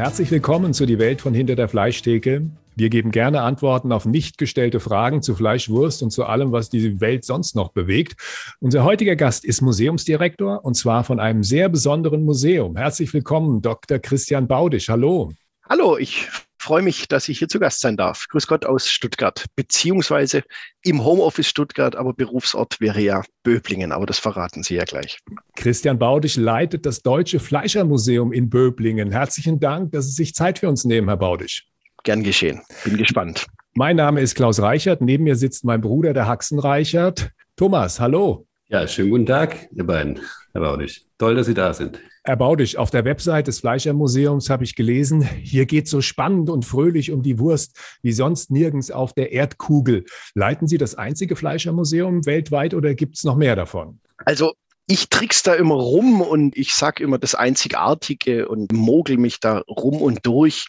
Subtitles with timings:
[0.00, 2.48] Herzlich willkommen zu Die Welt von hinter der Fleischtheke.
[2.74, 6.70] Wir geben gerne Antworten auf nicht gestellte Fragen zu Fleisch, Wurst und zu allem, was
[6.70, 8.14] die Welt sonst noch bewegt.
[8.60, 12.78] Unser heutiger Gast ist Museumsdirektor und zwar von einem sehr besonderen Museum.
[12.78, 13.98] Herzlich willkommen, Dr.
[13.98, 14.88] Christian Baudisch.
[14.88, 15.32] Hallo.
[15.68, 16.30] Hallo, ich
[16.60, 18.26] freue mich, dass ich hier zu Gast sein darf.
[18.28, 20.42] Grüß Gott aus Stuttgart, beziehungsweise
[20.82, 25.18] im Homeoffice Stuttgart, aber Berufsort wäre ja Böblingen, aber das verraten Sie ja gleich.
[25.56, 29.10] Christian Baudisch leitet das Deutsche Fleischermuseum in Böblingen.
[29.10, 31.66] Herzlichen Dank, dass Sie sich Zeit für uns nehmen, Herr Baudisch.
[32.04, 32.60] Gern geschehen.
[32.84, 33.46] Bin gespannt.
[33.74, 35.00] Mein Name ist Klaus Reichert.
[35.00, 37.30] Neben mir sitzt mein Bruder, der Haxen Reichert.
[37.56, 38.46] Thomas, hallo.
[38.68, 40.20] Ja, schönen guten Tag, ihr beiden,
[40.52, 41.02] Herr Baudisch.
[41.18, 42.00] Toll, dass Sie da sind.
[42.30, 46.64] Herr Baudisch, auf der Website des Fleischermuseums habe ich gelesen, hier geht so spannend und
[46.64, 50.04] fröhlich um die Wurst wie sonst nirgends auf der Erdkugel.
[50.36, 53.98] Leiten Sie das einzige Fleischermuseum weltweit oder gibt es noch mehr davon?
[54.18, 54.52] Also
[54.90, 59.58] ich trick's da immer rum und ich sage immer das Einzigartige und mogel mich da
[59.68, 60.66] rum und durch.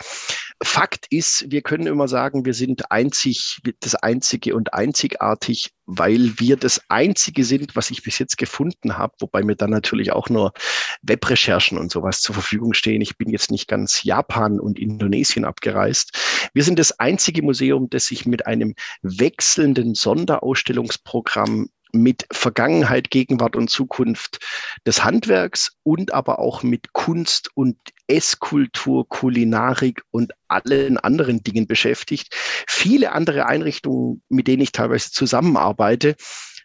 [0.62, 6.56] Fakt ist, wir können immer sagen, wir sind einzig, das Einzige und einzigartig, weil wir
[6.56, 10.54] das Einzige sind, was ich bis jetzt gefunden habe, wobei mir dann natürlich auch nur
[11.02, 13.02] Webrecherchen und sowas zur Verfügung stehen.
[13.02, 16.50] Ich bin jetzt nicht ganz Japan und Indonesien abgereist.
[16.54, 23.70] Wir sind das einzige Museum, das sich mit einem wechselnden Sonderausstellungsprogramm mit Vergangenheit, Gegenwart und
[23.70, 24.40] Zukunft
[24.86, 32.34] des Handwerks und aber auch mit Kunst und Esskultur, Kulinarik und allen anderen Dingen beschäftigt.
[32.68, 36.16] Viele andere Einrichtungen, mit denen ich teilweise zusammenarbeite,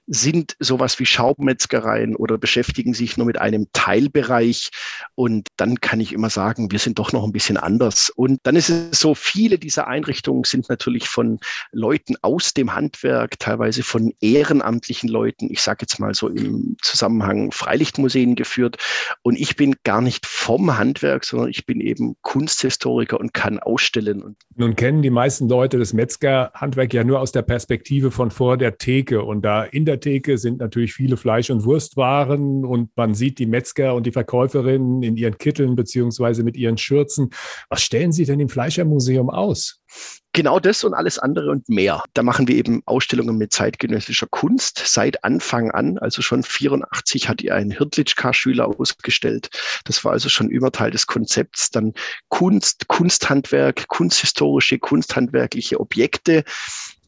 [0.06, 4.70] sind sowas wie Schaumetzgereien oder beschäftigen sich nur mit einem Teilbereich.
[5.14, 8.10] Und dann kann ich immer sagen, wir sind doch noch ein bisschen anders.
[8.14, 11.40] Und dann ist es so, viele dieser Einrichtungen sind natürlich von
[11.72, 17.50] Leuten aus dem Handwerk, teilweise von ehrenamtlichen Leuten, ich sage jetzt mal so im Zusammenhang
[17.50, 18.76] Freilichtmuseen geführt.
[19.22, 24.22] Und ich bin gar nicht vom Handwerk, sondern ich bin eben Kunsthistoriker und kann ausstellen.
[24.22, 28.56] Und Nun kennen die meisten Leute das Metzgerhandwerk ja nur aus der Perspektive von vor
[28.56, 33.14] der Theke und da in der Theke sind natürlich viele Fleisch- und Wurstwaren und man
[33.14, 37.30] sieht die Metzger und die Verkäuferinnen in ihren Kitteln beziehungsweise mit ihren Schürzen.
[37.68, 39.80] Was stellen Sie denn im Fleischermuseum aus?
[40.32, 42.02] Genau das und alles andere und mehr.
[42.12, 45.96] Da machen wir eben Ausstellungen mit zeitgenössischer Kunst seit Anfang an.
[45.96, 49.48] Also schon 84 hat ihr ein Hirtlitschka-Schüler ausgestellt.
[49.84, 51.70] Das war also schon Überteil des Konzepts.
[51.70, 51.94] Dann
[52.28, 56.44] Kunst, Kunsthandwerk, kunsthistorische, kunsthandwerkliche Objekte,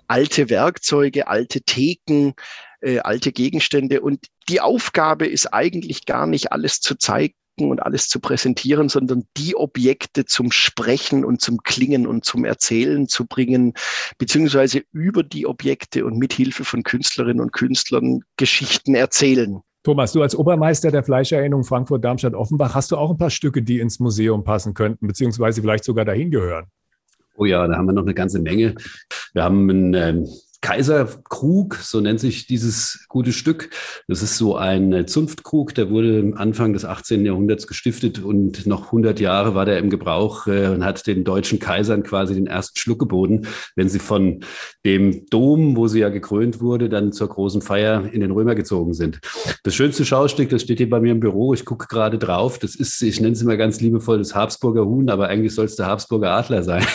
[0.07, 2.33] alte Werkzeuge, alte Theken,
[2.81, 4.01] äh, alte Gegenstände.
[4.01, 9.25] Und die Aufgabe ist eigentlich gar nicht alles zu zeigen und alles zu präsentieren, sondern
[9.37, 13.75] die Objekte zum Sprechen und zum Klingen und zum Erzählen zu bringen,
[14.19, 19.61] beziehungsweise über die Objekte und mit Hilfe von Künstlerinnen und Künstlern Geschichten erzählen.
[19.85, 23.63] Thomas, du als Obermeister der Fleischerinnung Frankfurt, Darmstadt, Offenbach, hast du auch ein paar Stücke,
[23.63, 26.67] die ins Museum passen könnten, beziehungsweise vielleicht sogar dahin gehören?
[27.37, 28.75] Oh ja, da haben wir noch eine ganze Menge.
[29.33, 30.29] Wir haben ein ähm,
[30.61, 33.71] Kaiserkrug, so nennt sich dieses gute Stück.
[34.09, 37.25] Das ist so ein Zunftkrug, der wurde Anfang des 18.
[37.25, 41.61] Jahrhunderts gestiftet und noch 100 Jahre war der im Gebrauch äh, und hat den deutschen
[41.61, 44.41] Kaisern quasi den ersten Schluck geboten, wenn sie von
[44.85, 48.95] dem Dom, wo sie ja gekrönt wurde, dann zur großen Feier in den Römer gezogen
[48.95, 49.21] sind.
[49.63, 52.75] Das schönste Schaustück, das steht hier bei mir im Büro, ich gucke gerade drauf, das
[52.75, 55.87] ist, ich nenne es immer ganz liebevoll, das Habsburger Huhn, aber eigentlich soll es der
[55.87, 56.85] Habsburger Adler sein.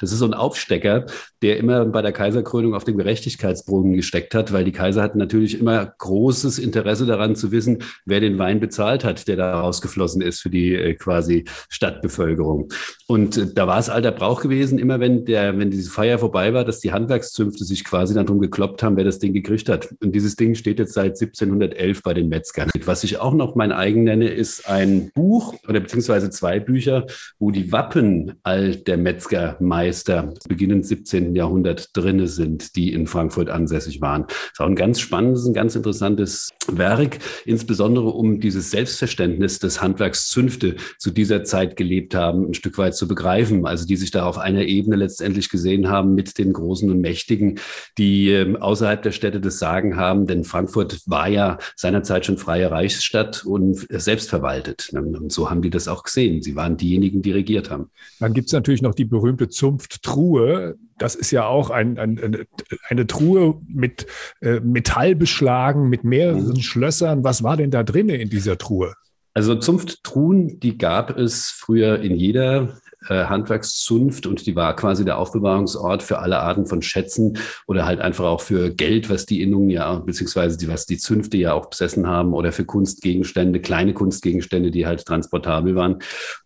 [0.00, 1.06] Das ist so ein Aufstecker,
[1.42, 2.12] der immer bei der
[2.46, 7.36] Kaiserkrönung auf dem Gerechtigkeitsbogen gesteckt hat, weil die Kaiser hatten natürlich immer großes Interesse daran
[7.36, 11.44] zu wissen, wer den Wein bezahlt hat, der da rausgeflossen ist für die äh, quasi
[11.68, 12.68] Stadtbevölkerung.
[13.08, 16.54] Und äh, da war es alter Brauch gewesen, immer wenn der, wenn diese Feier vorbei
[16.54, 19.88] war, dass die Handwerkszünfte sich quasi dann drum gekloppt haben, wer das Ding gekriegt hat.
[20.02, 22.70] Und dieses Ding steht jetzt seit 1711 bei den Metzgern.
[22.84, 27.06] Was ich auch noch mein eigen nenne, ist ein Buch oder beziehungsweise zwei Bücher,
[27.38, 31.34] wo die Wappen all der Metzgermeister beginnend 17.
[31.34, 34.26] Jahrhundert drinne sind, die in Frankfurt ansässig waren.
[34.28, 39.82] Das ist auch ein ganz spannendes, ein ganz interessantes Werk, insbesondere um dieses Selbstverständnis des
[39.82, 43.66] Handwerks Zünfte zu dieser Zeit gelebt haben, ein Stück weit zu begreifen.
[43.66, 47.58] Also die sich da auf einer Ebene letztendlich gesehen haben mit den Großen und Mächtigen,
[47.98, 52.70] die äh, außerhalb der Städte das Sagen haben, denn Frankfurt war ja seinerzeit schon freie
[52.70, 54.90] Reichsstadt und selbstverwaltet.
[54.92, 56.42] Und so haben die das auch gesehen.
[56.42, 57.90] Sie waren diejenigen, die regiert haben.
[58.20, 60.76] Dann gibt es natürlich noch die berühmte Zunfttruhe.
[60.98, 62.46] Das ist ja auch ein, ein,
[62.88, 64.06] eine Truhe mit
[64.40, 66.60] äh, Metall beschlagen, mit mehreren mhm.
[66.60, 67.24] Schlössern.
[67.24, 68.94] Was war denn da drin in dieser Truhe?
[69.34, 75.18] Also Zunfttruhen, die gab es früher in jeder äh, Handwerkszunft und die war quasi der
[75.18, 79.70] Aufbewahrungsort für alle Arten von Schätzen oder halt einfach auch für Geld, was die Innungen
[79.70, 84.70] ja, beziehungsweise die, was die Zünfte ja auch besessen haben oder für Kunstgegenstände, kleine Kunstgegenstände,
[84.70, 85.98] die halt transportabel waren.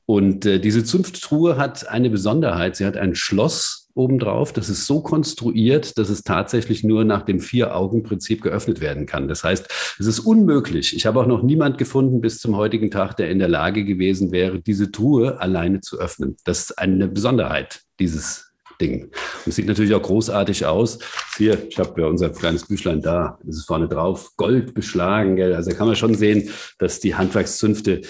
[0.05, 2.77] Und äh, diese Zunfttruhe hat eine Besonderheit.
[2.77, 4.53] Sie hat ein Schloss obendrauf.
[4.53, 9.29] Das ist so konstruiert, dass es tatsächlich nur nach dem Vier-Augen-Prinzip geöffnet werden kann.
[9.29, 10.97] Das heißt, es ist unmöglich.
[10.97, 14.33] Ich habe auch noch niemand gefunden bis zum heutigen Tag, der in der Lage gewesen
[14.33, 16.37] wäre, diese Truhe alleine zu öffnen.
[16.45, 18.51] Das ist eine Besonderheit dieses
[18.81, 19.05] Ding.
[19.05, 20.99] Und es sieht natürlich auch großartig aus.
[21.37, 25.37] Hier, ich habe ja unser kleines Büchlein da, das ist vorne drauf, Gold beschlagen.
[25.37, 25.55] Gell?
[25.55, 28.01] Also da kann man schon sehen, dass die Handwerkszünfte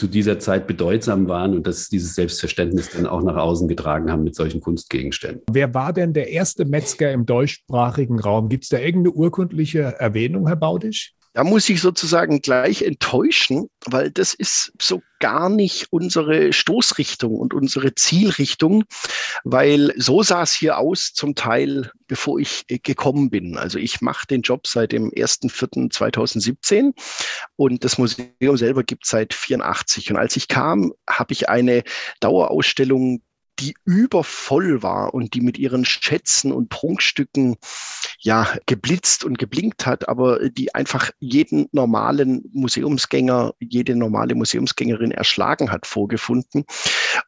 [0.00, 4.24] zu dieser Zeit bedeutsam waren und dass dieses Selbstverständnis dann auch nach außen getragen haben
[4.24, 5.42] mit solchen Kunstgegenständen.
[5.52, 8.48] Wer war denn der erste Metzger im deutschsprachigen Raum?
[8.48, 11.12] Gibt es da irgendeine urkundliche Erwähnung, Herr Baudisch?
[11.32, 17.54] Da muss ich sozusagen gleich enttäuschen, weil das ist so gar nicht unsere Stoßrichtung und
[17.54, 18.82] unsere Zielrichtung,
[19.44, 23.56] weil so sah es hier aus zum Teil, bevor ich äh, gekommen bin.
[23.56, 26.94] Also ich mache den Job seit dem 1.4.2017
[27.54, 30.10] und das Museum selber gibt es seit 84.
[30.10, 31.84] Und als ich kam, habe ich eine
[32.18, 33.22] Dauerausstellung
[33.58, 37.56] die übervoll war und die mit ihren Schätzen und Prunkstücken
[38.18, 45.70] ja geblitzt und geblinkt hat, aber die einfach jeden normalen Museumsgänger, jede normale Museumsgängerin erschlagen
[45.72, 46.64] hat, vorgefunden.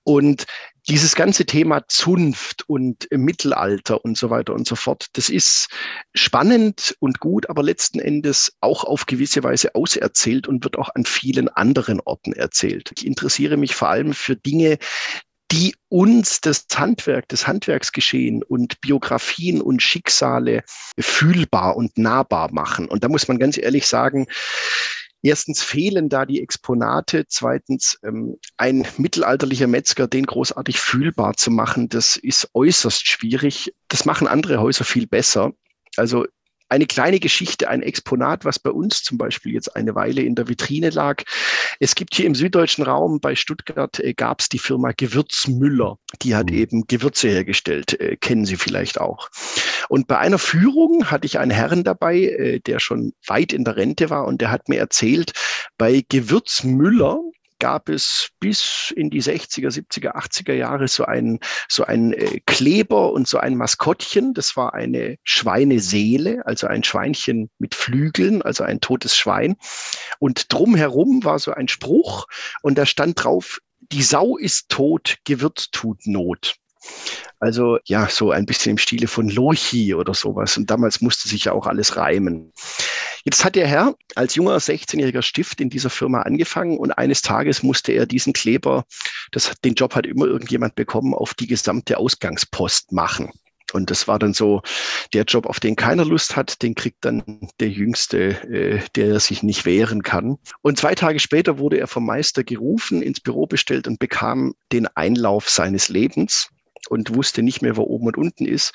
[0.05, 0.47] Und
[0.89, 5.69] dieses ganze Thema Zunft und Mittelalter und so weiter und so fort, das ist
[6.15, 11.05] spannend und gut, aber letzten Endes auch auf gewisse Weise auserzählt und wird auch an
[11.05, 12.91] vielen anderen Orten erzählt.
[12.97, 14.79] Ich interessiere mich vor allem für Dinge,
[15.53, 20.65] die uns das Handwerk, das Handwerksgeschehen und Biografien und Schicksale
[20.99, 22.89] fühlbar und nahbar machen.
[22.89, 24.27] Und da muss man ganz ehrlich sagen,
[25.25, 27.27] Erstens fehlen da die Exponate.
[27.29, 33.73] Zweitens, ähm, ein mittelalterlicher Metzger, den großartig fühlbar zu machen, das ist äußerst schwierig.
[33.87, 35.53] Das machen andere Häuser viel besser.
[35.97, 36.27] Also
[36.73, 40.49] eine kleine Geschichte, ein Exponat, was bei uns zum Beispiel jetzt eine Weile in der
[40.49, 41.23] Vitrine lag.
[41.81, 45.99] Es gibt hier im süddeutschen Raum bei Stuttgart äh, gab es die Firma Gewürzmüller.
[46.23, 46.57] Die hat mhm.
[46.57, 49.29] eben Gewürze hergestellt, äh, kennen Sie vielleicht auch.
[49.91, 53.77] Und bei einer Führung hatte ich einen Herrn dabei, äh, der schon weit in der
[53.77, 55.33] Rente war und der hat mir erzählt,
[55.77, 57.21] bei Gewürzmüller
[57.62, 61.38] gab es bis in die 60er, 70er, 80er Jahre so ein,
[61.69, 64.35] so ein äh, Kleber und so ein Maskottchen.
[64.35, 69.55] Das war eine Schweineseele, also ein Schweinchen mit Flügeln, also ein totes Schwein.
[70.19, 72.26] Und drumherum war so ein Spruch
[72.62, 76.56] und da stand drauf, die Sau ist tot, Gewürz tut Not.
[77.38, 80.56] Also ja, so ein bisschen im Stile von Lochi oder sowas.
[80.56, 82.53] Und damals musste sich ja auch alles reimen.
[83.25, 87.63] Jetzt hat der Herr als junger 16-jähriger Stift in dieser Firma angefangen und eines Tages
[87.63, 88.85] musste er diesen Kleber,
[89.31, 93.31] das, den Job hat immer irgendjemand bekommen, auf die gesamte Ausgangspost machen.
[93.73, 94.63] Und das war dann so
[95.15, 99.43] der Job, auf den keiner Lust hat, den kriegt dann der Jüngste, äh, der sich
[99.43, 100.39] nicht wehren kann.
[100.61, 104.87] Und zwei Tage später wurde er vom Meister gerufen, ins Büro bestellt und bekam den
[104.89, 106.51] Einlauf seines Lebens
[106.88, 108.73] und wusste nicht mehr, wo oben und unten ist.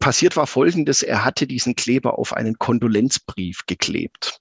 [0.00, 4.40] Passiert war Folgendes, er hatte diesen Kleber auf einen Kondolenzbrief geklebt.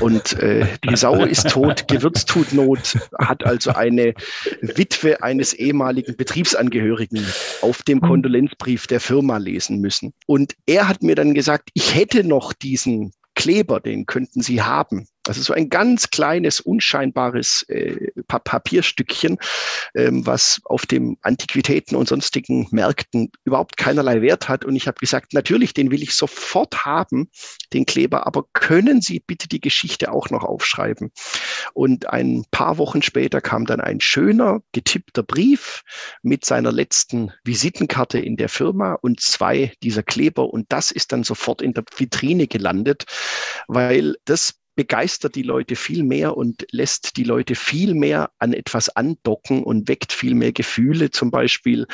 [0.00, 4.14] Und äh, die Sau ist tot, Gewürz tut Not, hat also eine
[4.60, 7.24] Witwe eines ehemaligen Betriebsangehörigen
[7.62, 10.12] auf dem Kondolenzbrief der Firma lesen müssen.
[10.26, 15.06] Und er hat mir dann gesagt, ich hätte noch diesen Kleber, den könnten Sie haben.
[15.30, 19.38] Also so ein ganz kleines, unscheinbares äh, Papierstückchen,
[19.94, 24.64] ähm, was auf dem Antiquitäten und sonstigen Märkten überhaupt keinerlei Wert hat.
[24.64, 27.30] Und ich habe gesagt, natürlich, den will ich sofort haben,
[27.72, 31.12] den Kleber, aber können Sie bitte die Geschichte auch noch aufschreiben?
[31.74, 35.84] Und ein paar Wochen später kam dann ein schöner, getippter Brief
[36.22, 40.52] mit seiner letzten Visitenkarte in der Firma und zwei dieser Kleber.
[40.52, 43.04] Und das ist dann sofort in der Vitrine gelandet,
[43.68, 48.88] weil das begeistert die Leute viel mehr und lässt die Leute viel mehr an etwas
[48.88, 51.86] andocken und weckt viel mehr Gefühle zum Beispiel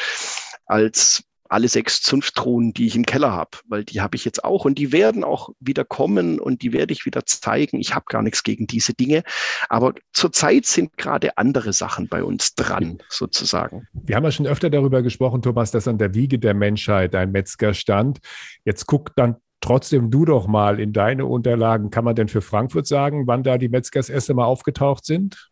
[0.66, 4.64] als alle sechs Zunftthronen, die ich im Keller habe, weil die habe ich jetzt auch
[4.64, 7.80] und die werden auch wieder kommen und die werde ich wieder zeigen.
[7.80, 9.24] Ich habe gar nichts gegen diese Dinge,
[9.68, 13.88] aber zurzeit sind gerade andere Sachen bei uns dran, sozusagen.
[13.94, 17.32] Wir haben ja schon öfter darüber gesprochen, Thomas, dass an der Wiege der Menschheit ein
[17.32, 18.20] Metzger stand.
[18.64, 21.90] Jetzt guckt dann trotzdem du doch mal in deine Unterlagen.
[21.90, 25.48] Kann man denn für Frankfurt sagen, wann da die Metzger das erste Mal aufgetaucht sind?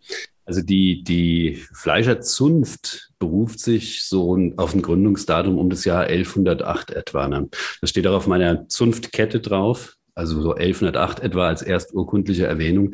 [0.46, 7.28] Also die, die Fleischerzunft beruft sich so auf ein Gründungsdatum um das Jahr 1108 etwa.
[7.28, 7.48] Ne?
[7.80, 12.92] Das steht auch auf meiner Zunftkette drauf, also so 1108 etwa als ersturkundliche Erwähnung.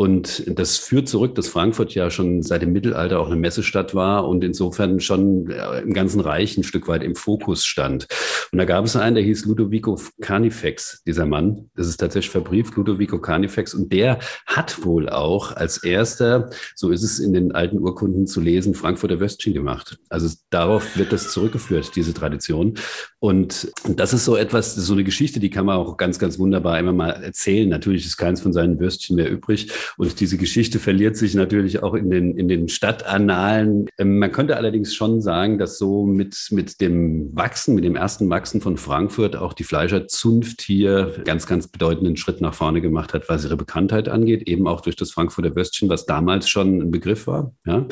[0.00, 4.28] Und das führt zurück, dass Frankfurt ja schon seit dem Mittelalter auch eine Messestadt war
[4.28, 8.06] und insofern schon äh, im ganzen Reich ein Stück weit im Fokus stand.
[8.52, 11.68] Und da gab es einen, der hieß Ludovico Carnifex, dieser Mann.
[11.74, 13.74] Das ist tatsächlich verbrieft, Ludovico Carnifex.
[13.74, 18.40] Und der hat wohl auch als erster, so ist es in den alten Urkunden zu
[18.40, 19.98] lesen, Frankfurter Würstchen gemacht.
[20.10, 22.74] Also darauf wird das zurückgeführt, diese Tradition.
[23.18, 26.78] Und das ist so etwas, so eine Geschichte, die kann man auch ganz, ganz wunderbar
[26.78, 27.68] immer mal erzählen.
[27.68, 29.72] Natürlich ist keins von seinen Würstchen mehr übrig.
[29.96, 33.88] Und diese Geschichte verliert sich natürlich auch in den, in den Stadtannalen.
[33.98, 38.28] Ähm, man könnte allerdings schon sagen, dass so mit, mit dem Wachsen, mit dem ersten
[38.30, 43.28] Wachsen von Frankfurt auch die Fleischerzunft hier ganz, ganz bedeutenden Schritt nach vorne gemacht hat,
[43.28, 47.26] was ihre Bekanntheit angeht, eben auch durch das Frankfurter Würstchen, was damals schon ein Begriff
[47.26, 47.52] war.
[47.66, 47.86] Ja.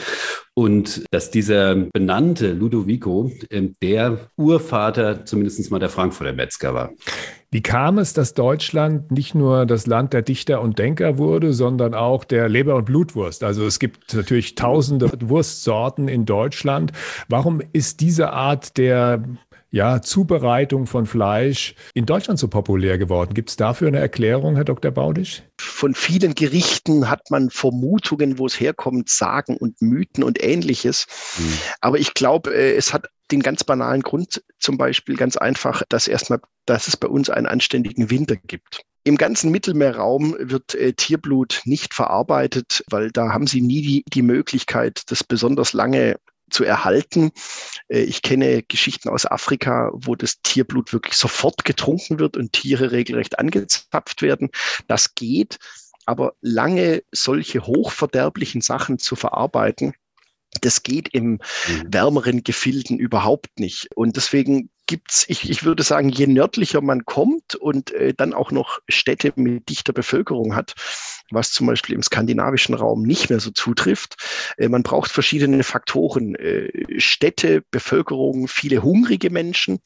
[0.54, 6.92] Und dass dieser benannte Ludovico ähm, der Urvater zumindest mal der Frankfurter Metzger war.
[7.56, 11.94] Wie kam es, dass Deutschland nicht nur das Land der Dichter und Denker wurde, sondern
[11.94, 13.42] auch der Leber- und Blutwurst?
[13.42, 16.92] Also es gibt natürlich tausende Wurstsorten in Deutschland.
[17.30, 19.24] Warum ist diese Art der
[19.70, 23.34] ja, Zubereitung von Fleisch in Deutschland so populär geworden.
[23.34, 24.90] Gibt es dafür eine Erklärung, Herr Dr.
[24.90, 25.42] Baudisch?
[25.58, 31.06] Von vielen Gerichten hat man Vermutungen, wo es herkommt, Sagen und Mythen und ähnliches.
[31.38, 31.52] Mhm.
[31.80, 36.08] Aber ich glaube, äh, es hat den ganz banalen Grund, zum Beispiel ganz einfach, dass
[36.08, 38.82] erstmal, dass es bei uns einen anständigen Winter gibt.
[39.04, 44.22] Im ganzen Mittelmeerraum wird äh, Tierblut nicht verarbeitet, weil da haben sie nie die, die
[44.22, 46.16] Möglichkeit, das besonders lange
[46.50, 47.30] zu erhalten.
[47.88, 52.90] Äh, ich kenne Geschichten aus Afrika, wo das Tierblut wirklich sofort getrunken wird und Tiere
[52.90, 54.50] regelrecht angezapft werden.
[54.88, 55.58] Das geht,
[56.04, 59.94] aber lange solche hochverderblichen Sachen zu verarbeiten,
[60.60, 61.40] das geht im mhm.
[61.88, 63.88] wärmeren Gefilden überhaupt nicht.
[63.94, 68.50] Und deswegen gibt's, ich, ich würde sagen, je nördlicher man kommt und äh, dann auch
[68.50, 70.74] noch Städte mit dichter Bevölkerung hat,
[71.30, 74.16] was zum Beispiel im skandinavischen Raum nicht mehr so zutrifft.
[74.56, 76.34] Äh, man braucht verschiedene Faktoren.
[76.36, 79.80] Äh, Städte, Bevölkerung, viele hungrige Menschen,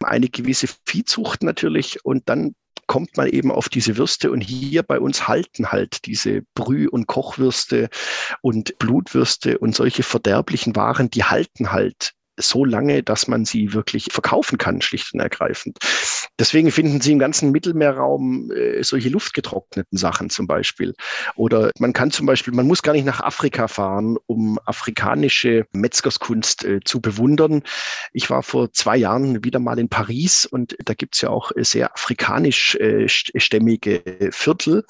[0.00, 2.54] eine gewisse Viehzucht natürlich und dann
[2.86, 7.06] kommt man eben auf diese Würste und hier bei uns halten halt diese Brüh- und
[7.06, 7.88] Kochwürste
[8.42, 14.06] und Blutwürste und solche verderblichen Waren, die halten halt so lange, dass man sie wirklich
[14.10, 15.78] verkaufen kann, schlicht und ergreifend.
[16.38, 20.94] Deswegen finden Sie im ganzen Mittelmeerraum äh, solche luftgetrockneten Sachen zum Beispiel.
[21.36, 26.64] Oder man kann zum Beispiel, man muss gar nicht nach Afrika fahren, um afrikanische Metzgerskunst
[26.64, 27.62] äh, zu bewundern.
[28.12, 31.52] Ich war vor zwei Jahren wieder mal in Paris und da gibt es ja auch
[31.56, 34.84] sehr afrikanischstämmige äh, Viertel.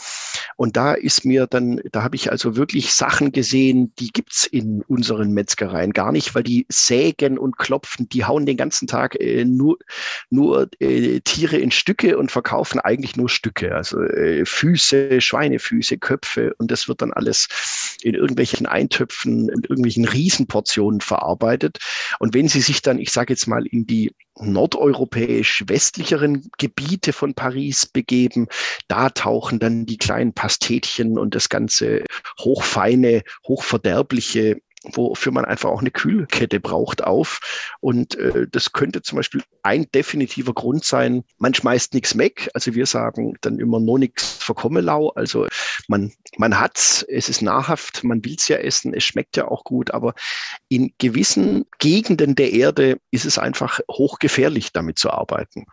[0.57, 4.45] Und da ist mir dann, da habe ich also wirklich Sachen gesehen, die gibt es
[4.45, 9.21] in unseren Metzgereien gar nicht, weil die sägen und klopfen, die hauen den ganzen Tag
[9.21, 9.79] äh, nur,
[10.31, 13.75] nur äh, Tiere in Stücke und verkaufen eigentlich nur Stücke.
[13.75, 20.05] Also äh, Füße, Schweinefüße, Köpfe und das wird dann alles in irgendwelchen Eintöpfen, in irgendwelchen
[20.05, 21.79] Riesenportionen verarbeitet.
[22.19, 27.35] Und wenn Sie sich dann, ich sage jetzt mal, in die nordeuropäisch westlicheren Gebiete von
[27.35, 28.49] Paris begeben.
[28.89, 32.05] Da tauchen dann die kleinen Pastetchen und das ganze
[32.41, 37.41] hochfeine, hochverderbliche wofür man einfach auch eine Kühlkette braucht, auf.
[37.81, 41.25] Und äh, das könnte zum Beispiel ein definitiver Grund sein.
[41.39, 42.51] Man schmeißt nichts weg.
[42.55, 45.11] Also wir sagen dann immer noch nichts verkommelau.
[45.11, 45.47] Also
[45.89, 49.93] man, man hat's, es ist nahrhaft, man will's ja essen, es schmeckt ja auch gut,
[49.93, 50.15] aber
[50.69, 55.67] in gewissen Gegenden der Erde ist es einfach hochgefährlich, damit zu arbeiten.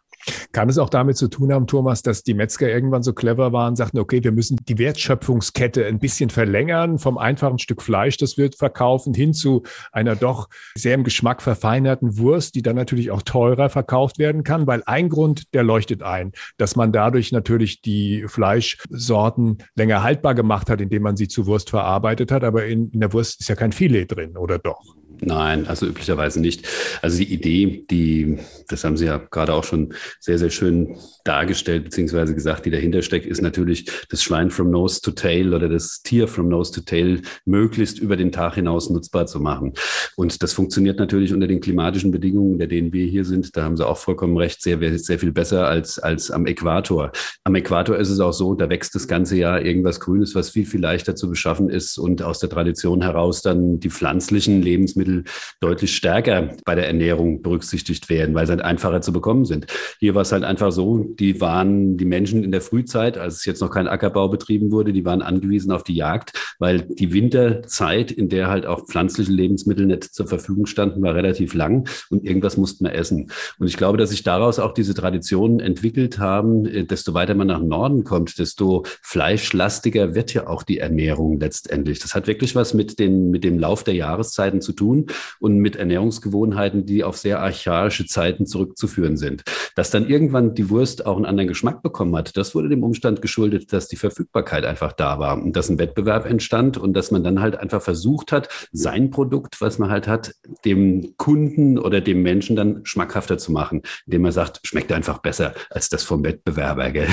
[0.51, 3.75] Kann es auch damit zu tun haben, Thomas, dass die Metzger irgendwann so clever waren,
[3.75, 8.49] sagten, okay, wir müssen die Wertschöpfungskette ein bisschen verlängern, vom einfachen Stück Fleisch, das wir
[8.51, 13.69] verkaufen, hin zu einer doch sehr im Geschmack verfeinerten Wurst, die dann natürlich auch teurer
[13.69, 19.59] verkauft werden kann, weil ein Grund, der leuchtet ein, dass man dadurch natürlich die Fleischsorten
[19.75, 23.13] länger haltbar gemacht hat, indem man sie zu Wurst verarbeitet hat, aber in, in der
[23.13, 24.98] Wurst ist ja kein Filet drin, oder doch?
[25.21, 26.65] Nein, also üblicherweise nicht.
[27.01, 28.37] Also die Idee, die,
[28.69, 30.95] das haben Sie ja gerade auch schon sehr, sehr schön
[31.25, 35.67] dargestellt, beziehungsweise gesagt, die dahinter steckt, ist natürlich das Schwein from nose to tail oder
[35.67, 39.73] das Tier from nose to tail möglichst über den Tag hinaus nutzbar zu machen.
[40.15, 43.55] Und das funktioniert natürlich unter den klimatischen Bedingungen, unter denen wir hier sind.
[43.57, 47.11] Da haben Sie auch vollkommen recht, sehr, sehr viel besser als, als am Äquator.
[47.43, 50.65] Am Äquator ist es auch so, da wächst das ganze Jahr irgendwas Grünes, was viel,
[50.65, 55.23] viel leichter zu beschaffen ist und aus der Tradition heraus dann die pflanzlichen Lebensmittel Lebensmittel
[55.59, 59.67] deutlich stärker bei der Ernährung berücksichtigt werden, weil sie halt einfacher zu bekommen sind.
[59.99, 63.45] Hier war es halt einfach so, die waren die Menschen in der Frühzeit, als es
[63.45, 68.11] jetzt noch kein Ackerbau betrieben wurde, die waren angewiesen auf die Jagd, weil die Winterzeit,
[68.11, 72.57] in der halt auch pflanzliche Lebensmittel nicht zur Verfügung standen, war relativ lang und irgendwas
[72.57, 73.31] mussten wir essen.
[73.59, 77.47] Und ich glaube, dass sich daraus auch diese Traditionen entwickelt haben, äh, desto weiter man
[77.47, 81.99] nach Norden kommt, desto fleischlastiger wird ja auch die Ernährung letztendlich.
[81.99, 84.98] Das hat wirklich was mit, den, mit dem Lauf der Jahreszeiten zu tun
[85.39, 89.43] und mit Ernährungsgewohnheiten, die auf sehr archaische Zeiten zurückzuführen sind.
[89.75, 93.21] Dass dann irgendwann die Wurst auch einen anderen Geschmack bekommen hat, das wurde dem Umstand
[93.21, 97.23] geschuldet, dass die Verfügbarkeit einfach da war und dass ein Wettbewerb entstand und dass man
[97.23, 100.33] dann halt einfach versucht hat, sein Produkt, was man halt hat,
[100.65, 105.53] dem Kunden oder dem Menschen dann schmackhafter zu machen, indem man sagt, schmeckt einfach besser
[105.69, 106.91] als das vom Wettbewerber.
[106.91, 107.07] Gell?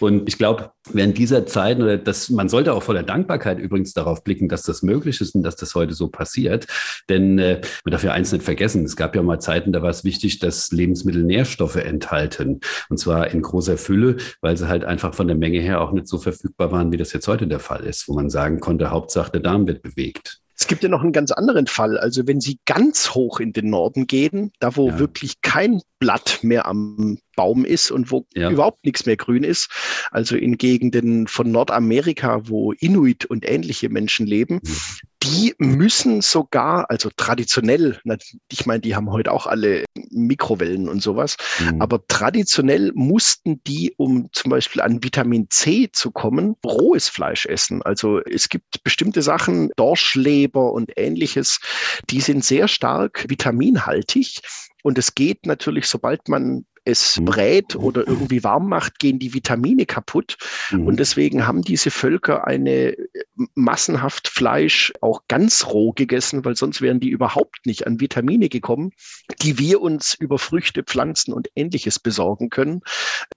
[0.00, 4.24] Und ich glaube, während dieser Zeit, oder das, man sollte auch voller Dankbarkeit übrigens darauf
[4.24, 6.66] blicken, dass das möglich ist und dass das heute so passiert.
[7.08, 9.90] Denn äh, man darf ja eins nicht vergessen, es gab ja mal Zeiten, da war
[9.90, 12.60] es wichtig, dass Lebensmittel Nährstoffe enthalten.
[12.88, 16.08] Und zwar in großer Fülle, weil sie halt einfach von der Menge her auch nicht
[16.08, 19.32] so verfügbar waren, wie das jetzt heute der Fall ist, wo man sagen konnte, Hauptsache
[19.32, 20.40] der Darm wird bewegt.
[20.60, 21.98] Es gibt ja noch einen ganz anderen Fall.
[21.98, 24.98] Also wenn Sie ganz hoch in den Norden gehen, da wo ja.
[24.98, 28.50] wirklich kein Blatt mehr am Baum ist und wo ja.
[28.50, 29.70] überhaupt nichts mehr grün ist,
[30.10, 36.90] also in Gegenden von Nordamerika, wo Inuit und ähnliche Menschen leben, mhm die müssen sogar,
[36.90, 38.00] also traditionell,
[38.50, 41.82] ich meine, die haben heute auch alle Mikrowellen und sowas, mhm.
[41.82, 47.82] aber traditionell mussten die, um zum Beispiel an Vitamin C zu kommen, rohes Fleisch essen.
[47.82, 51.60] Also es gibt bestimmte Sachen, Dorschleber und ähnliches,
[52.10, 54.40] die sind sehr stark vitaminhaltig.
[54.82, 57.24] Und es geht natürlich, sobald man es mhm.
[57.26, 60.38] brät oder irgendwie warm macht, gehen die Vitamine kaputt.
[60.70, 60.86] Mhm.
[60.86, 63.06] Und deswegen haben diese Völker eine äh,
[63.54, 68.92] massenhaft Fleisch auch ganz roh gegessen, weil sonst wären die überhaupt nicht an Vitamine gekommen,
[69.42, 72.80] die wir uns über Früchte, Pflanzen und ähnliches besorgen können.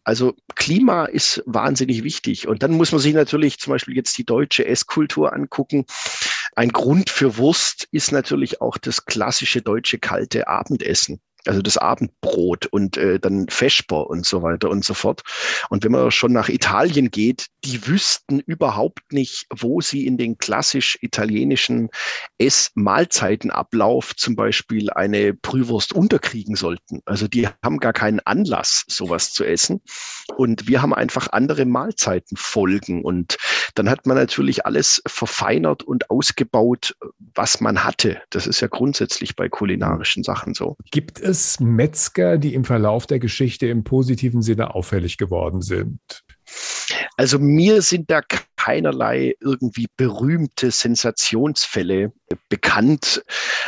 [0.03, 2.47] Also Klima ist wahnsinnig wichtig.
[2.47, 5.85] Und dann muss man sich natürlich zum Beispiel jetzt die deutsche Esskultur angucken.
[6.55, 12.67] Ein Grund für Wurst ist natürlich auch das klassische deutsche kalte Abendessen also das Abendbrot
[12.67, 15.21] und äh, dann Vesper und so weiter und so fort.
[15.69, 20.37] Und wenn man schon nach Italien geht, die wüssten überhaupt nicht, wo sie in den
[20.37, 21.89] klassisch italienischen
[22.37, 27.01] Ess-Mahlzeitenablauf zum Beispiel eine Brühwurst unterkriegen sollten.
[27.05, 29.81] Also die haben gar keinen Anlass, sowas zu essen.
[30.35, 33.03] Und wir haben einfach andere Mahlzeitenfolgen.
[33.03, 33.37] Und
[33.75, 36.95] dann hat man natürlich alles verfeinert und ausgebaut,
[37.35, 38.21] was man hatte.
[38.29, 40.77] Das ist ja grundsätzlich bei kulinarischen Sachen so.
[40.91, 45.99] Gibt es Metzger, die im Verlauf der Geschichte im positiven Sinne auffällig geworden sind?
[47.17, 48.21] Also mir sind da
[48.61, 52.13] keinerlei irgendwie berühmte Sensationsfälle
[52.47, 53.23] bekannt,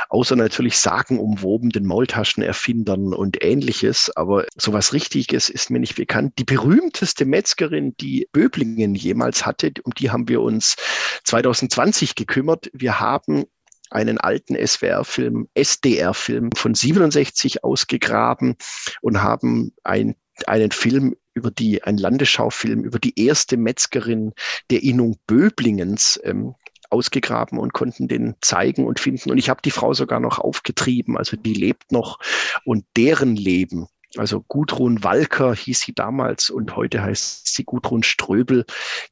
[0.10, 4.12] außer natürlich sagenumwobenen Maultaschenerfindern und ähnliches.
[4.15, 6.34] Aber sowas Richtiges ist mir nicht bekannt.
[6.38, 10.75] Die berühmteste Metzgerin, die Böblingen jemals hatte, um die haben wir uns
[11.23, 12.69] 2020 gekümmert.
[12.71, 13.45] Wir haben
[13.89, 18.58] einen alten SWR-Film, SDR-Film von 67 ausgegraben
[19.01, 24.34] und haben ein, einen Film über die, ein Landesschaufilm über die erste Metzgerin
[24.69, 26.56] der Innung Böblingens ähm,
[26.89, 29.32] ausgegraben und konnten den zeigen und finden.
[29.32, 32.19] Und ich habe die Frau sogar noch aufgetrieben, also die lebt noch
[32.65, 38.65] und deren Leben also Gudrun Walker hieß sie damals und heute heißt sie Gudrun Ströbel,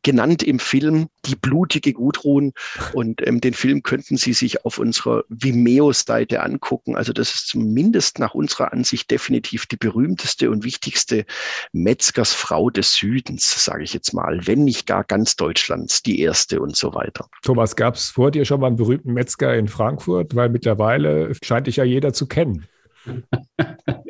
[0.03, 2.53] genannt im Film Die blutige Gudrun.
[2.93, 6.95] Und ähm, den Film könnten Sie sich auf unserer Vimeo-Seite angucken.
[6.95, 11.25] Also das ist zumindest nach unserer Ansicht definitiv die berühmteste und wichtigste
[11.71, 16.75] Metzgersfrau des Südens, sage ich jetzt mal, wenn nicht gar ganz Deutschlands, die erste und
[16.75, 17.27] so weiter.
[17.43, 20.35] Thomas, gab es vor dir schon mal einen berühmten Metzger in Frankfurt?
[20.35, 22.67] Weil mittlerweile scheint dich ja jeder zu kennen.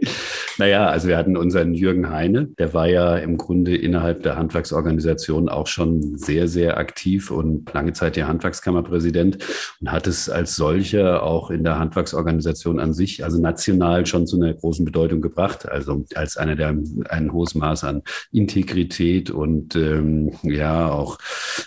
[0.61, 5.49] Naja, also wir hatten unseren Jürgen Heine, der war ja im Grunde innerhalb der Handwerksorganisation
[5.49, 9.39] auch schon sehr, sehr aktiv und lange Zeit der Handwerkskammerpräsident
[9.81, 14.35] und hat es als solcher auch in der Handwerksorganisation an sich, also national schon zu
[14.35, 15.67] einer großen Bedeutung gebracht.
[15.67, 16.77] Also als einer, der
[17.09, 21.17] ein hohes Maß an Integrität und ähm, ja auch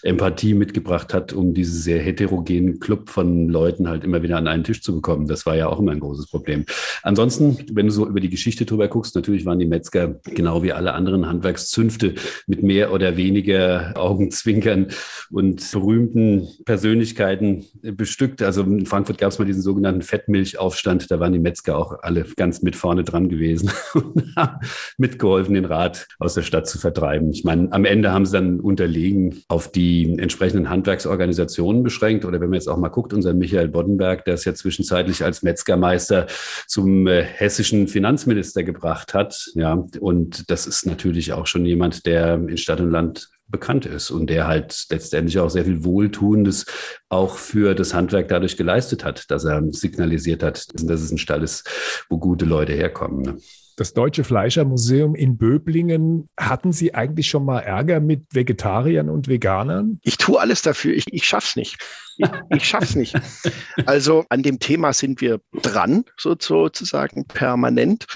[0.02, 4.62] Empathie mitgebracht hat, um diesen sehr heterogenen Club von Leuten halt immer wieder an einen
[4.62, 5.26] Tisch zu bekommen.
[5.26, 6.64] Das war ja auch immer ein großes Problem.
[7.02, 10.72] Ansonsten, wenn du so über die Geschichte drüber guckst, natürlich waren die Metzger genau wie
[10.72, 12.14] alle anderen Handwerkszünfte
[12.46, 14.88] mit mehr oder weniger Augenzwinkern
[15.30, 18.42] und berühmten Persönlichkeiten bestückt.
[18.42, 21.10] Also in Frankfurt gab es mal diesen sogenannten Fettmilchaufstand.
[21.10, 24.58] Da waren die Metzger auch alle ganz mit vorne dran gewesen und haben
[24.98, 27.30] mitgeholfen, den Rat aus der Stadt zu vertreiben.
[27.30, 32.24] Ich meine, am Ende haben sie dann unterlegen auf die entsprechenden Handwerksorganisationen beschränkt.
[32.24, 35.42] Oder wenn man jetzt auch mal guckt, unser Michael Boddenberg, der es ja zwischenzeitlich als
[35.42, 36.26] Metzgermeister
[36.66, 39.50] zum äh, hessischen Finanzminister gebracht hat.
[39.54, 44.10] Ja, und das ist natürlich auch schon jemand, der in Stadt und Land bekannt ist
[44.10, 46.66] und der halt letztendlich auch sehr viel Wohltuendes
[47.08, 51.42] auch für das Handwerk dadurch geleistet hat, dass er signalisiert hat, dass es ein Stall
[51.42, 51.68] ist,
[52.08, 53.22] wo gute Leute herkommen.
[53.22, 53.36] Ne?
[53.76, 59.98] Das Deutsche Fleischermuseum in Böblingen, hatten Sie eigentlich schon mal Ärger mit Vegetariern und Veganern?
[60.02, 60.94] Ich tue alles dafür.
[60.94, 61.78] Ich, ich schaff's nicht.
[62.16, 63.14] Ich, ich schaff's nicht.
[63.86, 68.06] Also an dem Thema sind wir dran, sozusagen permanent.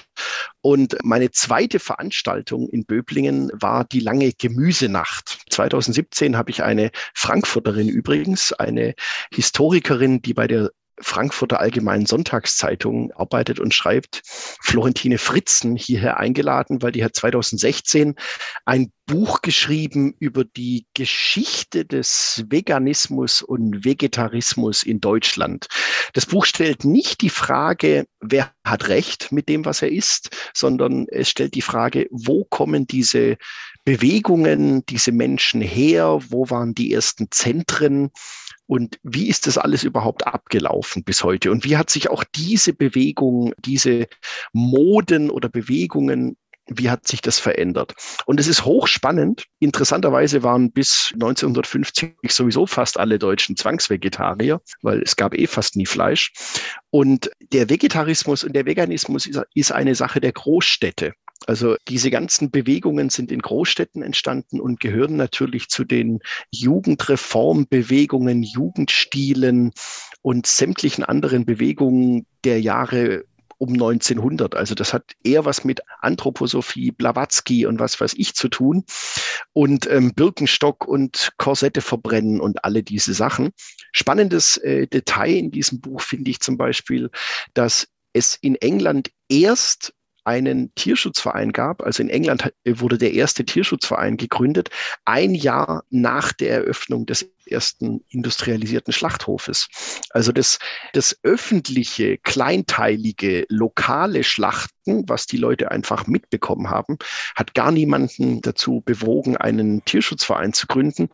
[0.61, 5.41] Und meine zweite Veranstaltung in Böblingen war die lange Gemüsenacht.
[5.51, 8.95] 2017 habe ich eine Frankfurterin übrigens, eine
[9.33, 16.93] Historikerin, die bei der Frankfurter Allgemeinen Sonntagszeitung arbeitet und schreibt, Florentine Fritzen hierher eingeladen, weil
[16.93, 18.15] die hat 2016
[18.65, 25.67] ein Buch geschrieben über die Geschichte des Veganismus und Vegetarismus in Deutschland.
[26.13, 31.07] Das Buch stellt nicht die Frage, wer hat Recht mit dem, was er isst, sondern
[31.09, 33.39] es stellt die Frage, wo kommen diese
[33.85, 38.11] Bewegungen, diese Menschen her, wo waren die ersten Zentren
[38.69, 41.51] und wie ist das alles überhaupt abgelaufen bis heute?
[41.51, 44.07] Und wie hat sich auch diese Bewegung, diese
[44.53, 46.37] Moden oder Bewegungen
[46.71, 47.95] wie hat sich das verändert?
[48.27, 49.47] Und es ist hochspannend.
[49.59, 55.87] Interessanterweise waren bis 1950 sowieso fast alle Deutschen Zwangsvegetarier, weil es gab eh fast nie
[55.87, 56.31] Fleisch.
[56.91, 61.15] Und der Vegetarismus und der Veganismus ist eine Sache der Großstädte.
[61.47, 66.21] Also diese ganzen Bewegungen sind in Großstädten entstanden und gehören natürlich zu den
[66.51, 69.73] Jugendreformbewegungen, Jugendstilen
[70.23, 73.25] und sämtlichen anderen Bewegungen der Jahre
[73.59, 74.55] um 1900.
[74.55, 78.85] Also das hat eher was mit Anthroposophie, Blavatsky und was weiß ich zu tun
[79.53, 83.51] und ähm, Birkenstock und Korsette verbrennen und alle diese Sachen.
[83.93, 87.11] Spannendes äh, Detail in diesem Buch finde ich zum Beispiel,
[87.55, 89.93] dass es in England erst
[90.29, 91.83] einen Tierschutzverein gab.
[91.83, 94.69] Also in England wurde der erste Tierschutzverein gegründet,
[95.07, 99.69] ein Jahr nach der Eröffnung des ersten industrialisierten Schlachthofes.
[100.11, 100.59] Also das,
[100.93, 106.99] das öffentliche, kleinteilige, lokale Schlachten, was die Leute einfach mitbekommen haben,
[107.35, 111.09] hat gar niemanden dazu bewogen, einen Tierschutzverein zu gründen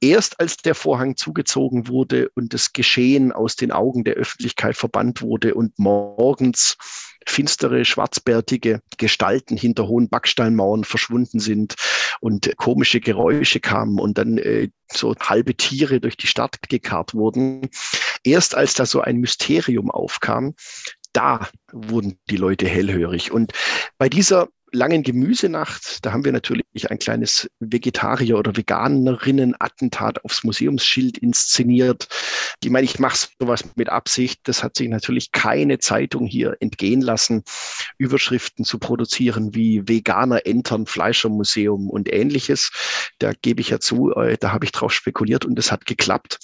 [0.00, 5.22] erst als der Vorhang zugezogen wurde und das Geschehen aus den Augen der Öffentlichkeit verbannt
[5.22, 6.76] wurde und morgens
[7.26, 11.74] finstere, schwarzbärtige Gestalten hinter hohen Backsteinmauern verschwunden sind
[12.20, 17.68] und komische Geräusche kamen und dann äh, so halbe Tiere durch die Stadt gekarrt wurden.
[18.24, 20.54] Erst als da so ein Mysterium aufkam,
[21.12, 23.32] da wurden die Leute hellhörig.
[23.32, 23.52] Und
[23.98, 31.18] bei dieser langen Gemüsenacht, da haben wir natürlich ein kleines Vegetarier- oder Veganerinnen-Attentat aufs Museumsschild
[31.18, 32.08] inszeniert.
[32.64, 34.40] Ich meine, ich mache sowas mit Absicht.
[34.44, 37.44] Das hat sich natürlich keine Zeitung hier entgehen lassen,
[37.98, 42.70] Überschriften zu produzieren wie Veganer entern Fleischermuseum und ähnliches.
[43.18, 46.38] Da gebe ich ja zu, äh, da habe ich drauf spekuliert und es hat geklappt.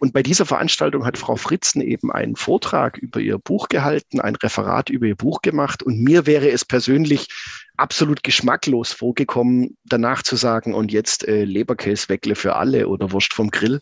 [0.00, 4.36] Und bei dieser Veranstaltung hat Frau Fritzen eben einen Vortrag über ihr Buch gehalten, ein
[4.36, 5.82] Referat über ihr Buch gemacht.
[5.82, 7.28] Und mir wäre es persönlich
[7.76, 13.50] absolut geschmacklos vorgekommen, danach zu sagen, und jetzt äh, Leberkäse-Weckle für alle oder Wurst vom
[13.50, 13.80] Grill.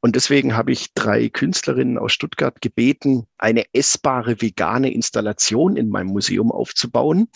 [0.00, 6.08] Und deswegen habe ich drei Künstlerinnen aus Stuttgart gebeten, eine essbare vegane Installation in meinem
[6.08, 7.28] Museum aufzubauen.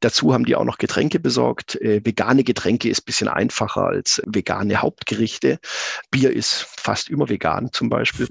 [0.00, 1.76] Dazu haben die auch noch Getränke besorgt.
[1.76, 5.58] Äh, vegane Getränke ist bisschen einfacher als vegane Hauptgerichte.
[6.10, 8.28] Bier ist fast immer vegan zum Beispiel.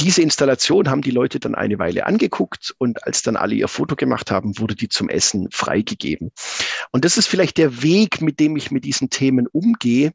[0.00, 3.96] Diese Installation haben die Leute dann eine Weile angeguckt und als dann alle ihr Foto
[3.96, 6.25] gemacht haben, wurde die zum Essen freigegeben.
[6.92, 10.12] Und das ist vielleicht der Weg, mit dem ich mit diesen Themen umgehe.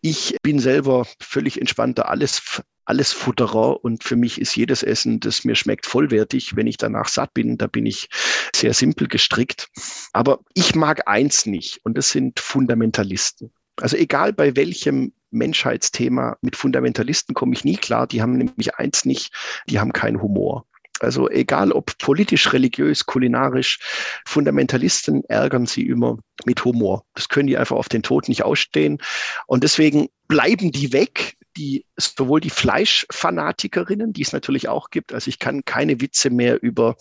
[0.00, 5.44] Ich bin selber völlig entspannter alles, alles Futterer und für mich ist jedes Essen, das
[5.44, 6.56] mir schmeckt, vollwertig.
[6.56, 8.08] Wenn ich danach satt bin, da bin ich
[8.54, 9.68] sehr simpel gestrickt.
[10.12, 13.52] Aber ich mag eins nicht und das sind Fundamentalisten.
[13.80, 18.06] Also egal bei welchem Menschheitsthema mit Fundamentalisten komme ich nie klar.
[18.06, 19.32] Die haben nämlich eins nicht,
[19.68, 20.66] die haben keinen Humor.
[21.00, 23.78] Also egal ob politisch, religiös, kulinarisch,
[24.24, 27.04] Fundamentalisten ärgern sie immer mit Humor.
[27.14, 28.98] Das können die einfach auf den Tod nicht ausstehen.
[29.46, 35.12] Und deswegen bleiben die weg, die, sowohl die Fleischfanatikerinnen, die es natürlich auch gibt.
[35.12, 36.96] Also ich kann keine Witze mehr über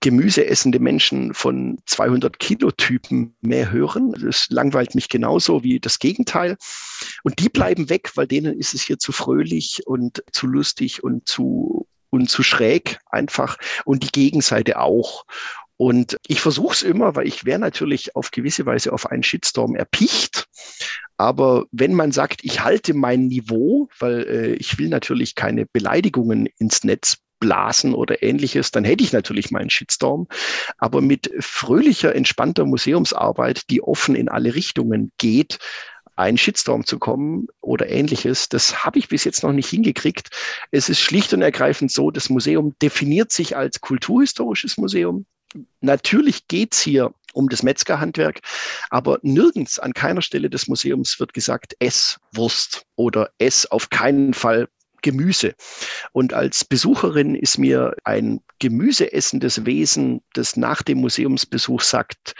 [0.00, 4.12] gemüseessende Menschen von 200 Kilotypen mehr hören.
[4.12, 6.56] Das langweilt mich genauso wie das Gegenteil.
[7.24, 11.26] Und die bleiben weg, weil denen ist es hier zu fröhlich und zu lustig und
[11.26, 15.24] zu und zu schräg einfach und die Gegenseite auch.
[15.76, 19.76] Und ich versuche es immer, weil ich wäre natürlich auf gewisse Weise auf einen Shitstorm
[19.76, 20.48] erpicht.
[21.16, 26.48] Aber wenn man sagt, ich halte mein Niveau, weil äh, ich will natürlich keine Beleidigungen
[26.58, 30.26] ins Netz blasen oder ähnliches, dann hätte ich natürlich meinen Shitstorm.
[30.78, 35.58] Aber mit fröhlicher, entspannter Museumsarbeit, die offen in alle Richtungen geht,
[36.18, 40.30] einen Shitstorm zu kommen oder ähnliches, das habe ich bis jetzt noch nicht hingekriegt.
[40.72, 45.26] Es ist schlicht und ergreifend so, das Museum definiert sich als kulturhistorisches Museum.
[45.80, 48.40] Natürlich geht's hier um das Metzgerhandwerk,
[48.90, 54.34] aber nirgends an keiner Stelle des Museums wird gesagt, ess Wurst oder ess auf keinen
[54.34, 54.68] Fall
[55.02, 55.54] Gemüse.
[56.10, 62.34] Und als Besucherin ist mir ein gemüseessendes Wesen, das nach dem Museumsbesuch sagt,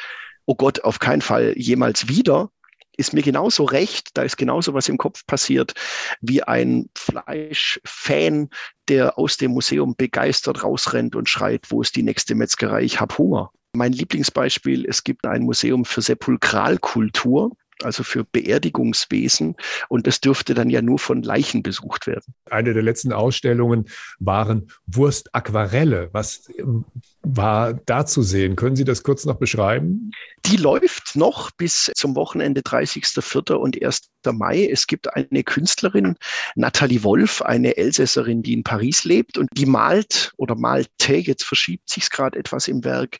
[0.46, 2.50] oh Gott, auf keinen Fall jemals wieder,
[2.98, 5.72] ist mir genauso recht, da ist genauso was im Kopf passiert,
[6.20, 8.50] wie ein Fleischfan,
[8.88, 13.16] der aus dem Museum begeistert rausrennt und schreit, wo ist die nächste Metzgerei, ich habe
[13.16, 13.52] Hunger.
[13.72, 19.56] Mein Lieblingsbeispiel, es gibt ein Museum für Sepulkralkultur also für Beerdigungswesen.
[19.88, 22.34] Und das dürfte dann ja nur von Leichen besucht werden.
[22.50, 23.88] Eine der letzten Ausstellungen
[24.18, 26.10] waren Wurstaquarelle.
[26.12, 26.84] Was ähm,
[27.22, 28.56] war da zu sehen?
[28.56, 30.10] Können Sie das kurz noch beschreiben?
[30.46, 33.54] Die läuft noch bis zum Wochenende 30.04.
[33.54, 34.10] und 1.
[34.32, 34.68] Mai.
[34.70, 36.16] Es gibt eine Künstlerin,
[36.54, 41.88] Nathalie Wolf, eine Elsässerin, die in Paris lebt und die malt oder malte, jetzt verschiebt
[41.88, 43.18] sich es gerade etwas im Werk,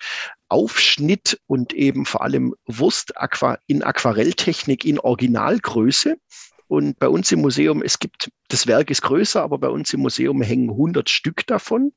[0.49, 3.13] Aufschnitt und eben vor allem Wurst
[3.67, 6.17] in Aquarelltechnik in Originalgröße.
[6.69, 10.01] Und bei uns im Museum, es gibt, das Werk ist größer, aber bei uns im
[10.01, 11.93] Museum hängen 100 Stück davon.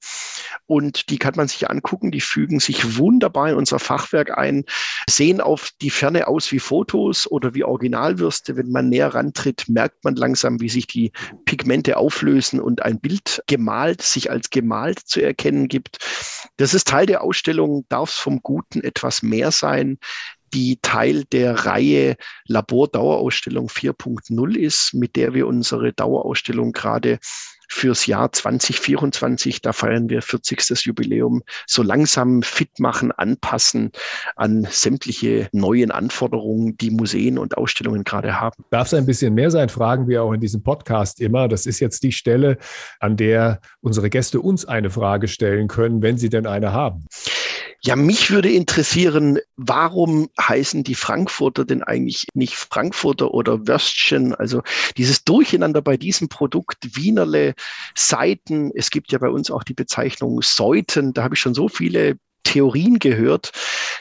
[0.66, 2.12] Und die kann man sich angucken.
[2.12, 4.64] Die fügen sich wunderbar in unser Fachwerk ein,
[5.10, 8.56] sehen auf die Ferne aus wie Fotos oder wie Originalwürste.
[8.56, 11.12] Wenn man näher rantritt, merkt man langsam, wie sich die
[11.44, 15.98] Pigmente auflösen und ein Bild gemalt, sich als gemalt zu erkennen gibt.
[16.56, 17.86] Das ist Teil der Ausstellung.
[17.90, 20.00] Darf es vom Guten etwas mehr sein?
[20.54, 22.16] Die Teil der Reihe
[22.48, 27.20] Labor-Dauerausstellung 4.0 ist, mit der wir unsere Dauerausstellung gerade
[27.72, 29.62] fürs Jahr 2024.
[29.62, 30.86] Da feiern wir 40.
[30.86, 31.42] Jubiläum.
[31.66, 33.92] So langsam fit machen, anpassen
[34.36, 38.64] an sämtliche neuen Anforderungen, die Museen und Ausstellungen gerade haben.
[38.70, 41.48] Darf es ein bisschen mehr sein, fragen wir auch in diesem Podcast immer.
[41.48, 42.58] Das ist jetzt die Stelle,
[43.00, 47.06] an der unsere Gäste uns eine Frage stellen können, wenn sie denn eine haben.
[47.84, 54.36] Ja, mich würde interessieren, warum heißen die Frankfurter denn eigentlich nicht Frankfurter oder Würstchen?
[54.36, 54.62] Also
[54.98, 57.56] dieses Durcheinander bei diesem Produkt, Wienerle,
[57.96, 61.70] Seiten, es gibt ja bei uns auch die Bezeichnung Seuten, da habe ich schon so
[61.70, 63.52] viele Theorien gehört,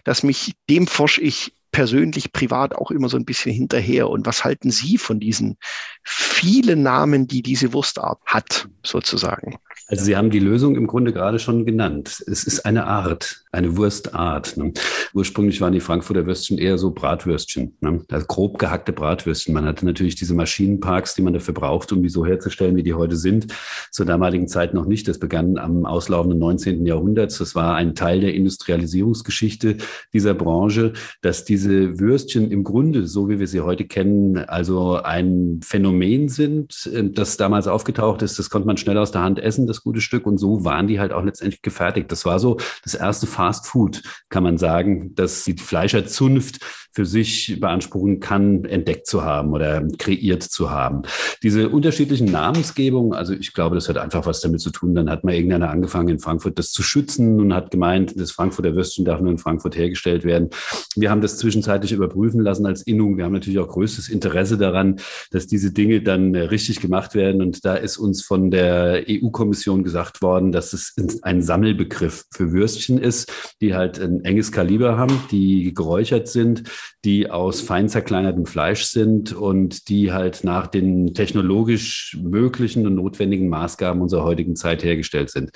[0.05, 4.11] dass mich dem forsche ich persönlich, privat auch immer so ein bisschen hinterher.
[4.11, 5.57] Und was halten Sie von diesen
[6.03, 9.59] vielen Namen, die diese Wurstart hat, sozusagen?
[9.87, 12.23] Also Sie haben die Lösung im Grunde gerade schon genannt.
[12.27, 14.57] Es ist eine Art, eine Wurstart.
[14.57, 14.73] Ne?
[15.14, 18.01] Ursprünglich waren die Frankfurter Würstchen eher so Bratwürstchen, ne?
[18.11, 19.53] also grob gehackte Bratwürstchen.
[19.55, 22.95] Man hatte natürlich diese Maschinenparks, die man dafür braucht, um die so herzustellen, wie die
[22.95, 23.49] heute sind.
[23.90, 25.09] Zur damaligen Zeit noch nicht.
[25.09, 26.87] Das begann am auslaufenden 19.
[26.87, 27.38] Jahrhundert.
[27.40, 29.79] Das war ein Teil der Industrialisierungsgeschichte
[30.12, 35.61] dieser Branche, dass diese Würstchen im Grunde, so wie wir sie heute kennen, also ein
[35.64, 38.38] Phänomen sind, das damals aufgetaucht ist.
[38.38, 39.66] Das konnte man schnell aus der Hand essen.
[39.71, 40.27] Das gute Stück.
[40.27, 42.11] Und so waren die halt auch letztendlich gefertigt.
[42.11, 46.59] Das war so das erste Fast Food, kann man sagen, dass die Fleischerzunft
[46.92, 51.03] für sich beanspruchen kann, entdeckt zu haben oder kreiert zu haben.
[51.42, 54.94] Diese unterschiedlichen Namensgebungen, also ich glaube, das hat einfach was damit zu tun.
[54.94, 58.74] Dann hat mal irgendeiner angefangen, in Frankfurt das zu schützen und hat gemeint, das Frankfurter
[58.74, 60.50] Würstchen darf nur in Frankfurt hergestellt werden.
[60.96, 63.16] Wir haben das zwischenzeitlich überprüfen lassen als Innung.
[63.16, 64.96] Wir haben natürlich auch größtes Interesse daran,
[65.31, 67.40] dass diese Dinge dann richtig gemacht werden.
[67.40, 72.98] Und da ist uns von der EU-Kommission gesagt worden, dass es ein Sammelbegriff für Würstchen
[72.98, 76.64] ist, die halt ein enges Kaliber haben, die geräuchert sind,
[77.05, 83.49] die aus fein zerkleinertem Fleisch sind und die halt nach den technologisch möglichen und notwendigen
[83.49, 85.51] Maßgaben unserer heutigen Zeit hergestellt sind.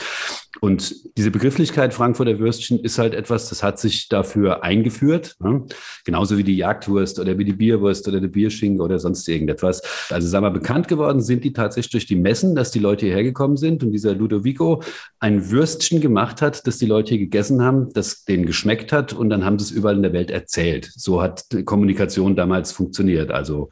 [0.61, 5.65] Und diese Begrifflichkeit Frankfurter Würstchen ist halt etwas, das hat sich dafür eingeführt, ne?
[6.05, 9.83] genauso wie die Jagdwurst oder wie die Bierwurst oder der Bierschinken oder sonst irgendetwas.
[10.11, 13.25] Also sagen wir, bekannt geworden sind die tatsächlich durch die Messen, dass die Leute hierher
[13.25, 14.83] gekommen sind und dieser Ludovico
[15.19, 19.31] ein Würstchen gemacht hat, das die Leute hier gegessen haben, das denen geschmeckt hat und
[19.31, 20.91] dann haben sie es überall in der Welt erzählt.
[20.95, 23.31] So hat Kommunikation damals funktioniert.
[23.31, 23.69] Also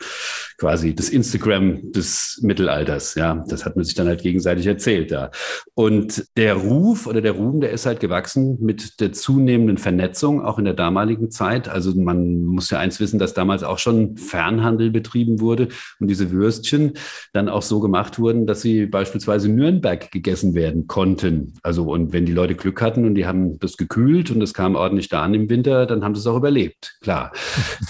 [0.59, 3.15] quasi das Instagram des Mittelalters.
[3.15, 5.31] Ja, das hat man sich dann halt gegenseitig erzählt da.
[5.75, 10.59] Und der Ruf oder der Ruhm, der ist halt gewachsen mit der zunehmenden Vernetzung, auch
[10.59, 11.69] in der damaligen Zeit.
[11.69, 16.31] Also man muss ja eins wissen, dass damals auch schon Fernhandel betrieben wurde und diese
[16.31, 16.93] Würstchen
[17.33, 21.55] dann auch so gemacht wurden, dass sie beispielsweise Nürnberg gegessen werden konnten.
[21.63, 24.77] Also und wenn die Leute Glück hatten und die haben das gekühlt und es kam
[24.77, 26.97] ordentlich da an im Winter, dann haben sie es auch überlebt.
[27.01, 27.32] Klar.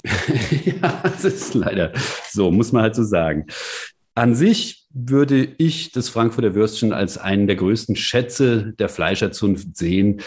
[0.65, 1.91] ja, das ist leider
[2.29, 3.47] so, muss man halt so sagen.
[4.15, 10.21] An sich würde ich das Frankfurter Würstchen als einen der größten Schätze der Fleischerzunft sehen,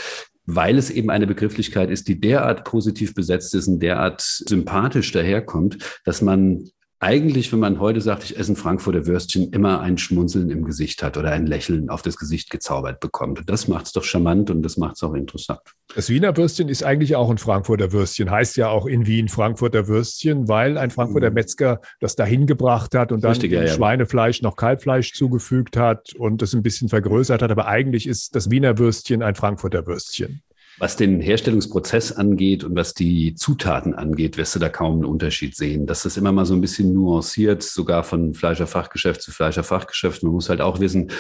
[0.45, 5.79] weil es eben eine Begrifflichkeit ist, die derart positiv besetzt ist und derart sympathisch daherkommt,
[6.05, 10.49] dass man eigentlich, wenn man heute sagt, ich esse ein Frankfurter Würstchen, immer ein Schmunzeln
[10.51, 13.39] im Gesicht hat oder ein Lächeln auf das Gesicht gezaubert bekommt.
[13.39, 15.61] Und das macht es doch charmant und das macht es auch interessant.
[15.95, 19.89] Das Wiener Würstchen ist eigentlich auch ein Frankfurter Würstchen, heißt ja auch in Wien Frankfurter
[19.89, 21.35] Würstchen, weil ein Frankfurter mhm.
[21.35, 26.41] Metzger das dahin gebracht hat und dann Richtig, ja, Schweinefleisch noch Kalbfleisch zugefügt hat und
[26.41, 27.51] das ein bisschen vergrößert hat.
[27.51, 30.43] Aber eigentlich ist das Wiener Würstchen ein Frankfurter Würstchen.
[30.79, 35.57] Was den Herstellungsprozess angeht und was die Zutaten angeht, wirst du da kaum einen Unterschied
[35.57, 35.87] sehen.
[35.87, 40.23] Das ist immer mal so ein bisschen nuanciert, sogar von Fleischerfachgeschäft zu Fleischerfachgeschäft.
[40.23, 41.11] Man muss halt auch wissen,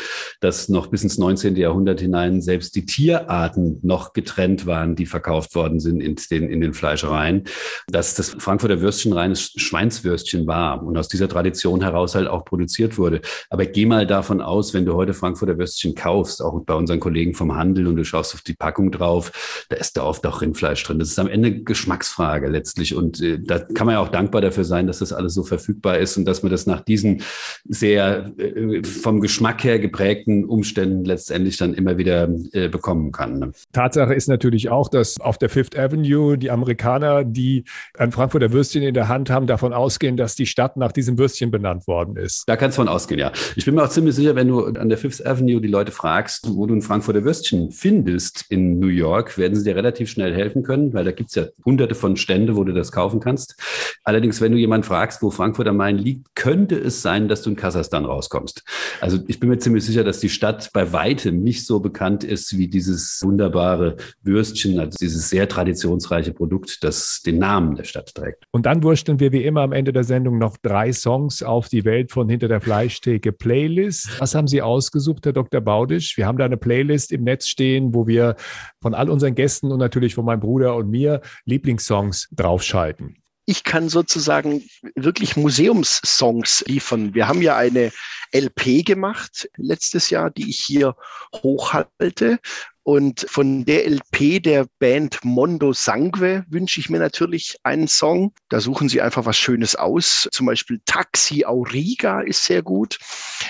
[0.40, 1.56] dass noch bis ins 19.
[1.56, 6.60] Jahrhundert hinein selbst die Tierarten noch getrennt waren, die verkauft worden sind in den, in
[6.60, 7.44] den Fleischereien.
[7.88, 12.98] Dass das Frankfurter Würstchen reines Schweinswürstchen war und aus dieser Tradition heraus halt auch produziert
[12.98, 13.22] wurde.
[13.48, 17.32] Aber geh mal davon aus, wenn du heute Frankfurter Würstchen kaufst, auch bei unseren Kollegen
[17.32, 19.32] vom Handel und du schaust auf die Packung drauf,
[19.68, 20.98] da ist da oft auch Rindfleisch drin.
[20.98, 22.94] Das ist am Ende Geschmacksfrage letztlich.
[22.94, 25.98] Und äh, da kann man ja auch dankbar dafür sein, dass das alles so verfügbar
[25.98, 27.22] ist und dass man das nach diesen
[27.64, 33.38] sehr äh, vom Geschmack her geprägten Umständen letztendlich dann immer wieder äh, bekommen kann.
[33.38, 33.52] Ne?
[33.72, 37.64] Tatsache ist natürlich auch, dass auf der Fifth Avenue die Amerikaner, die
[37.98, 41.50] ein Frankfurter Würstchen in der Hand haben, davon ausgehen, dass die Stadt nach diesem Würstchen
[41.50, 42.44] benannt worden ist.
[42.46, 43.32] Da kannst du von ausgehen, ja.
[43.56, 46.48] Ich bin mir auch ziemlich sicher, wenn du an der Fifth Avenue die Leute fragst,
[46.54, 50.62] wo du ein Frankfurter Würstchen findest in New York, werden sie dir relativ schnell helfen
[50.62, 53.56] können, weil da gibt es ja hunderte von Stände, wo du das kaufen kannst.
[54.04, 57.50] Allerdings, wenn du jemanden fragst, wo Frankfurt am Main liegt, könnte es sein, dass du
[57.50, 58.62] in Kasachstan rauskommst.
[59.00, 62.56] Also ich bin mir ziemlich sicher, dass die Stadt bei weitem nicht so bekannt ist
[62.56, 68.44] wie dieses wunderbare Würstchen, also dieses sehr traditionsreiche Produkt, das den Namen der Stadt trägt.
[68.52, 71.84] Und dann wursteln wir wie immer am Ende der Sendung noch drei Songs auf die
[71.84, 74.20] Welt von Hinter der Fleischtheke Playlist.
[74.20, 75.60] Was haben Sie ausgesucht, Herr Dr.
[75.60, 76.16] Baudisch?
[76.16, 78.36] Wir haben da eine Playlist im Netz stehen, wo wir
[78.80, 83.88] von all unseren Gästen und natürlich von meinem Bruder und mir Lieblingssongs draufschalten ich kann
[83.88, 84.64] sozusagen
[84.96, 87.14] wirklich Museumssongs liefern.
[87.14, 87.92] Wir haben ja eine
[88.34, 90.96] LP gemacht letztes Jahr, die ich hier
[91.32, 92.40] hochhalte.
[92.86, 98.32] Und von der LP der Band Mondo Sangue wünsche ich mir natürlich einen Song.
[98.48, 100.28] Da suchen Sie einfach was Schönes aus.
[100.30, 103.00] Zum Beispiel Taxi Auriga ist sehr gut.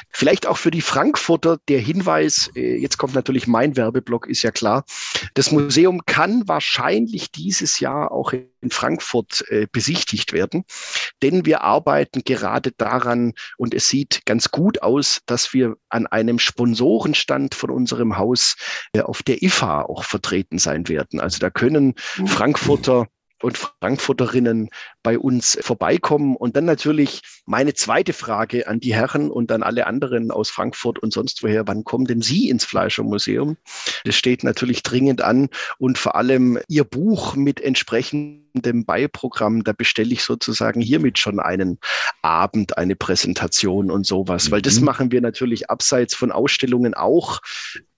[0.08, 4.52] Vielleicht auch für die Frankfurter der Hinweis, äh, jetzt kommt natürlich mein Werbeblock, ist ja
[4.52, 4.86] klar.
[5.34, 10.64] Das Museum kann wahrscheinlich dieses Jahr auch in Frankfurt äh, besichtigt werden,
[11.22, 16.38] denn wir arbeiten gerade daran und es sieht ganz gut aus, dass wir an einem
[16.38, 18.56] Sponsorenstand von unserem Haus
[18.92, 21.20] äh, auf der IFA auch vertreten sein werden.
[21.20, 22.26] Also da können mhm.
[22.26, 23.06] Frankfurter
[23.42, 24.70] und Frankfurterinnen
[25.02, 26.36] bei uns vorbeikommen.
[26.36, 30.98] Und dann natürlich meine zweite Frage an die Herren und an alle anderen aus Frankfurt
[30.98, 31.66] und sonst woher.
[31.66, 33.56] Wann kommen denn Sie ins Fleischermuseum?
[34.04, 40.12] Das steht natürlich dringend an und vor allem Ihr Buch mit entsprechendem Beiprogramm, da bestelle
[40.12, 41.78] ich sozusagen hiermit schon einen
[42.22, 44.86] Abend, eine Präsentation und sowas, weil das mhm.
[44.86, 47.40] machen wir natürlich abseits von Ausstellungen auch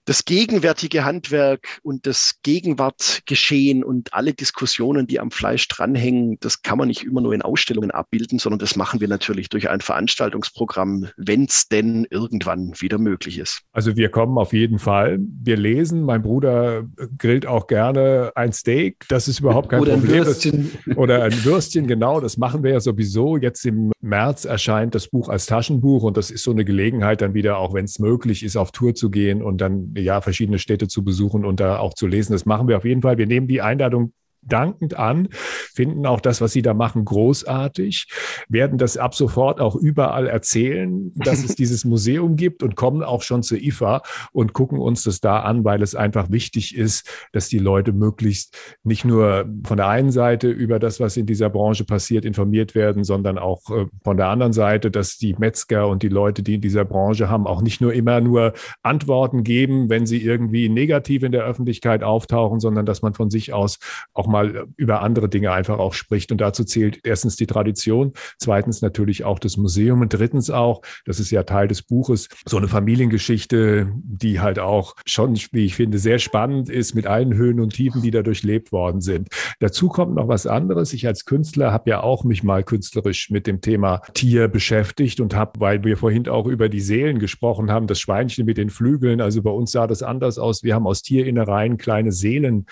[0.09, 6.79] das gegenwärtige Handwerk und das Gegenwartgeschehen und alle Diskussionen, die am Fleisch dranhängen, das kann
[6.79, 11.09] man nicht immer nur in Ausstellungen abbilden, sondern das machen wir natürlich durch ein Veranstaltungsprogramm,
[11.15, 13.61] wenn es denn irgendwann wieder möglich ist.
[13.71, 15.19] Also wir kommen auf jeden Fall.
[15.43, 16.01] Wir lesen.
[16.01, 16.87] Mein Bruder
[17.19, 19.05] grillt auch gerne ein Steak.
[19.09, 20.21] Das ist überhaupt kein oder Problem.
[20.21, 20.71] Ein Würstchen.
[20.95, 22.19] oder ein Würstchen, genau.
[22.19, 23.37] Das machen wir ja sowieso.
[23.37, 27.35] Jetzt im März erscheint das Buch als Taschenbuch und das ist so eine Gelegenheit, dann
[27.35, 30.87] wieder, auch wenn es möglich ist, auf Tour zu gehen und dann ja, verschiedene Städte
[30.87, 32.33] zu besuchen und da auch zu lesen.
[32.33, 33.17] Das machen wir auf jeden Fall.
[33.17, 38.07] Wir nehmen die Einladung dankend an, finden auch das, was Sie da machen, großartig,
[38.47, 43.21] werden das ab sofort auch überall erzählen, dass es dieses Museum gibt und kommen auch
[43.21, 47.49] schon zur IFA und gucken uns das da an, weil es einfach wichtig ist, dass
[47.49, 51.85] die Leute möglichst nicht nur von der einen Seite über das, was in dieser Branche
[51.85, 56.09] passiert, informiert werden, sondern auch äh, von der anderen Seite, dass die Metzger und die
[56.09, 60.21] Leute, die in dieser Branche haben, auch nicht nur immer nur Antworten geben, wenn sie
[60.21, 63.79] irgendwie negativ in der Öffentlichkeit auftauchen, sondern dass man von sich aus
[64.13, 66.31] auch mal über andere Dinge einfach auch spricht.
[66.31, 71.19] Und dazu zählt erstens die Tradition, zweitens natürlich auch das Museum und drittens auch, das
[71.19, 75.99] ist ja Teil des Buches, so eine Familiengeschichte, die halt auch schon, wie ich finde,
[75.99, 79.29] sehr spannend ist mit allen Höhen und Tiefen, die da durchlebt worden sind.
[79.59, 80.93] Dazu kommt noch was anderes.
[80.93, 85.35] Ich als Künstler habe ja auch mich mal künstlerisch mit dem Thema Tier beschäftigt und
[85.35, 89.21] habe, weil wir vorhin auch über die Seelen gesprochen haben, das Schweinchen mit den Flügeln,
[89.21, 90.63] also bei uns sah das anders aus.
[90.63, 92.65] Wir haben aus Tierinnereien kleine Seelen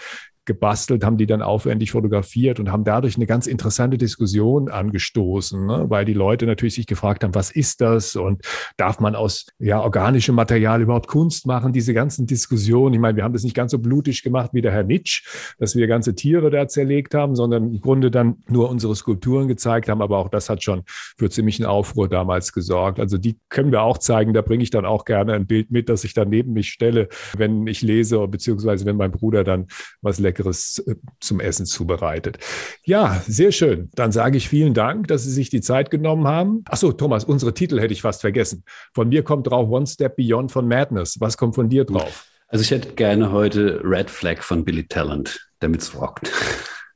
[0.48, 5.86] gebastelt, haben die dann aufwendig fotografiert und haben dadurch eine ganz interessante Diskussion angestoßen, ne?
[5.90, 8.42] weil die Leute natürlich sich gefragt haben, was ist das und
[8.78, 11.74] darf man aus ja, organischem Material überhaupt Kunst machen?
[11.74, 14.72] Diese ganzen Diskussionen, ich meine, wir haben das nicht ganz so blutig gemacht wie der
[14.72, 18.96] Herr Nitsch, dass wir ganze Tiere da zerlegt haben, sondern im Grunde dann nur unsere
[18.96, 23.00] Skulpturen gezeigt haben, aber auch das hat schon für ziemlichen Aufruhr damals gesorgt.
[23.00, 25.90] Also die können wir auch zeigen, da bringe ich dann auch gerne ein Bild mit,
[25.90, 29.68] das ich dann neben mich stelle, wenn ich lese, beziehungsweise wenn mein Bruder dann
[30.02, 32.38] was Leckeres Leckeres äh, zum Essen zubereitet.
[32.84, 33.90] Ja, sehr schön.
[33.96, 36.64] Dann sage ich vielen Dank, dass Sie sich die Zeit genommen haben.
[36.70, 38.64] Achso, Thomas, unsere Titel hätte ich fast vergessen.
[38.94, 41.18] Von mir kommt drauf One Step Beyond von Madness.
[41.20, 42.26] Was kommt von dir drauf?
[42.48, 46.32] Also ich hätte gerne heute Red Flag von Billy Talent, damit es rockt.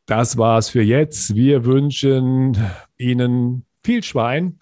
[0.05, 1.35] Das war's für jetzt.
[1.35, 2.57] Wir wünschen
[2.97, 4.59] Ihnen viel Schwein.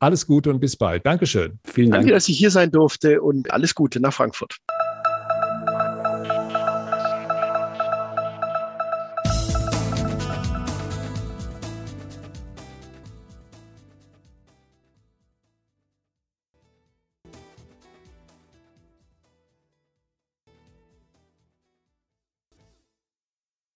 [0.00, 1.06] Alles Gute und bis bald.
[1.06, 1.60] Dankeschön.
[1.64, 2.02] Vielen Dank.
[2.02, 4.56] Danke, dass ich hier sein durfte und alles Gute nach Frankfurt.